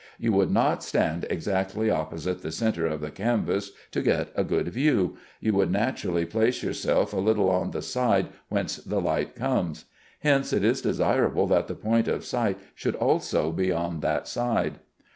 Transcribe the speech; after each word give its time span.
You 0.17 0.31
would 0.33 0.49
not 0.49 0.83
stand 0.83 1.27
exactly 1.29 1.91
opposite 1.91 2.41
the 2.41 2.51
centre 2.51 2.87
of 2.87 3.01
the 3.01 3.11
canvas 3.11 3.69
to 3.91 4.01
get 4.01 4.29
a 4.35 4.43
good 4.43 4.67
view. 4.69 5.17
You 5.39 5.53
would 5.53 5.69
naturally 5.69 6.25
place 6.25 6.63
yourself 6.63 7.13
a 7.13 7.17
little 7.19 7.51
on 7.51 7.69
the 7.69 7.83
side 7.83 8.29
whence 8.49 8.77
the 8.77 8.99
light 8.99 9.35
comes. 9.35 9.85
Hence 10.21 10.53
it 10.53 10.63
is 10.63 10.81
desirable 10.81 11.45
that 11.49 11.67
the 11.67 11.75
point 11.75 12.07
of 12.07 12.25
sight 12.25 12.57
should 12.73 12.95
also 12.95 13.51
be 13.51 13.71
on 13.71 13.99
that 13.99 14.27
side. 14.27 14.79